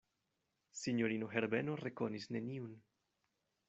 [0.83, 2.77] Sinjorino Herbeno rekonis neniun.